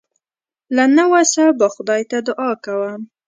[0.75, 3.01] له نه وسه به خدای ته دعا کوم.